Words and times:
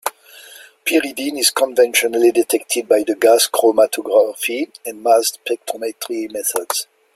Pyridine 0.83 1.37
is 1.37 1.51
conventionally 1.51 2.31
detected 2.31 2.87
by 2.89 3.03
the 3.03 3.13
gas 3.13 3.47
chromatography 3.47 4.71
and 4.83 5.03
mass 5.03 5.37
spectrometry 5.37 6.27
methods. 6.31 6.87